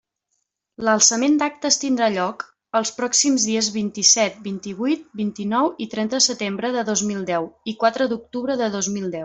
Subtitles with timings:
[0.85, 2.45] L'alçament d'actes tindrà lloc
[2.79, 7.79] els pròxims dies vint-i-set, vint-i-huit, vint-i-nou i trenta de setembre de dos mil deu i
[7.85, 9.19] quatre d'octubre de dos mil deu.